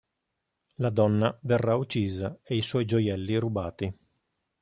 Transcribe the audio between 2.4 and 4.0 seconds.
e i suoi gioielli rubati.